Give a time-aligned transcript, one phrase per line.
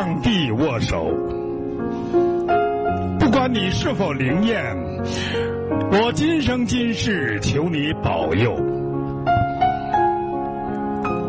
[0.00, 1.10] 上帝握手。
[3.18, 4.74] 不管你是否灵验，
[5.92, 8.50] 我今生今世求你保佑。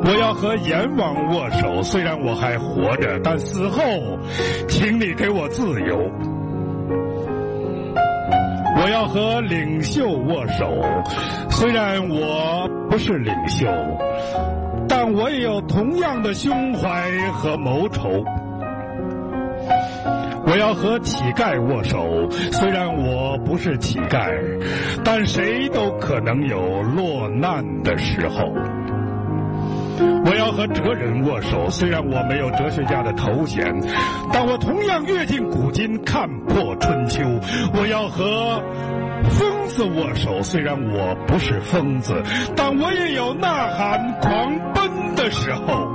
[0.06, 3.82] 我要和阎王握手，虽然我还活着，但死后，
[4.70, 6.10] 请你给我自由。
[8.82, 10.82] 我要和领袖握手，
[11.50, 13.68] 虽然我不是领袖，
[14.88, 18.24] 但我也有同样的胸怀和谋仇。
[20.46, 24.30] 我要和乞丐握手，虽然我不是乞丐，
[25.04, 28.54] 但谁都可能有落难的时候。
[30.26, 33.64] 我要和哲人握手，虽然我没有哲学家的头衔，
[34.34, 37.22] 但我同样阅尽古今，看破春秋。
[37.74, 38.62] 我要和
[39.30, 42.22] 疯子握手，虽然我不是疯子，
[42.56, 45.91] 但我也有呐喊狂奔的时候。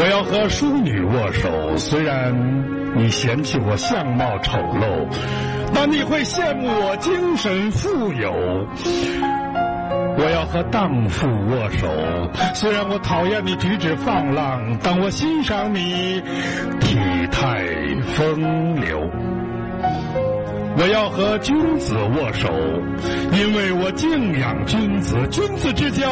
[0.00, 2.32] 我要和淑女握手，虽然
[2.96, 5.08] 你嫌弃我相貌丑陋，
[5.74, 8.32] 但你会羡慕我精神富有。
[10.16, 11.88] 我要和荡妇握手，
[12.54, 16.22] 虽然我讨厌你举止放浪，但我欣赏你
[16.80, 16.96] 体
[17.32, 17.64] 态
[18.14, 19.10] 风流。
[20.80, 22.48] 我要和君子握手，
[23.32, 26.06] 因为我敬仰君子，君子之交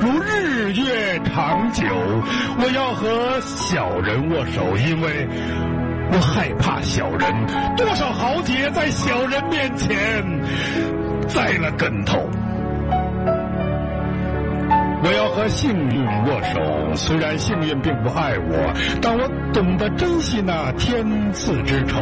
[0.00, 1.82] 如日月长久。
[2.56, 5.26] 我要和小人握手，因为
[6.12, 7.32] 我害怕小人，
[7.76, 9.90] 多少豪杰在小人面前
[11.26, 12.30] 栽了跟头。
[15.04, 21.98] 我要和幸运握手，虽然幸运并不爱我，但我懂得珍惜那天赐之仇。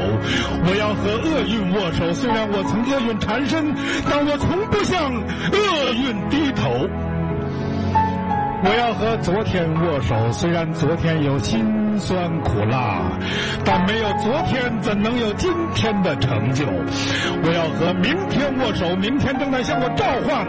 [0.65, 3.75] 我要和厄运握手，虽然我曾厄运缠身，
[4.09, 6.87] 但我从不向厄运低头。
[8.63, 13.19] 我要和昨天握手，虽然昨天有辛酸苦辣，
[13.65, 16.67] 但没有昨天怎能有今天的成就？
[16.67, 20.47] 我要和明天握手，明天正在向我召唤，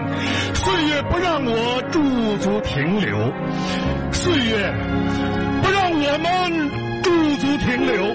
[0.54, 2.02] 岁月不让我驻
[2.38, 3.32] 足停留，
[4.12, 4.74] 岁月
[5.62, 8.11] 不让我们驻足停留。